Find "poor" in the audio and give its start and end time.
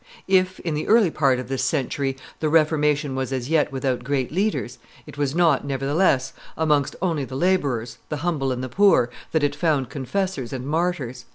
8.67-9.11